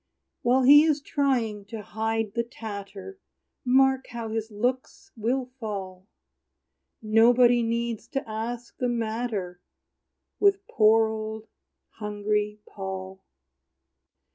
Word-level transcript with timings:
While 0.41 0.63
he 0.63 0.83
is 0.83 0.99
trying 0.99 1.65
to 1.65 1.83
hide 1.83 2.33
the 2.33 2.41
tatter, 2.41 3.19
Mark 3.63 4.07
how 4.07 4.29
his 4.29 4.49
looks 4.49 5.11
will 5.15 5.51
fall! 5.59 6.07
Nobody 7.03 7.61
needs 7.61 8.07
to 8.07 8.27
ask 8.27 8.75
the 8.79 8.89
matter 8.89 9.61
With 10.39 10.67
poor, 10.67 11.07
old, 11.09 11.47
hungry 11.99 12.61
Paul. 12.67 13.23